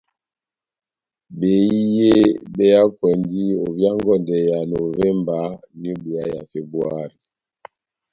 [1.39, 2.13] Behiye
[2.55, 5.39] be hakwɛndi ovia ngondɛ ya Novemba
[5.79, 7.17] n'ibwea ya Febuari.